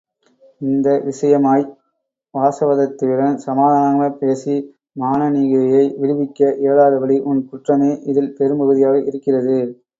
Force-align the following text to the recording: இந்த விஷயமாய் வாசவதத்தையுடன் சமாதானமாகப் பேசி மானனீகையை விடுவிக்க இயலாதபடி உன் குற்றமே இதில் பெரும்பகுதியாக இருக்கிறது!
இந்த 0.61 0.87
விஷயமாய் 1.03 1.65
வாசவதத்தையுடன் 2.33 3.37
சமாதானமாகப் 3.45 4.17
பேசி 4.21 4.55
மானனீகையை 4.95 5.85
விடுவிக்க 6.01 6.41
இயலாதபடி 6.59 7.17
உன் 7.29 7.47
குற்றமே 7.47 7.93
இதில் 8.09 8.35
பெரும்பகுதியாக 8.37 8.97
இருக்கிறது! 9.09 9.57